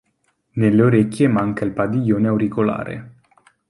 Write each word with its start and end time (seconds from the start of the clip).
Nelle 0.53 0.81
orecchie 0.81 1.27
manca 1.27 1.63
il 1.63 1.73
padiglione 1.73 2.27
auricolare. 2.27 3.17